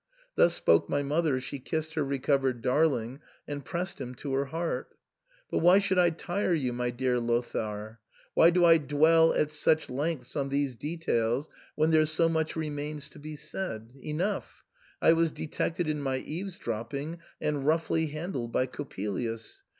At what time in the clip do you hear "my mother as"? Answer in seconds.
0.89-1.43